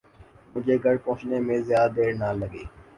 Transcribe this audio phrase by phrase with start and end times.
[0.53, 2.63] مجھے گھر پہنچنے میں زیادہ دیر نہ لگی